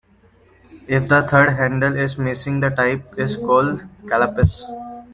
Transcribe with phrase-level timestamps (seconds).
[0.87, 4.63] If the third handle is missing, the type is called a "kalpis".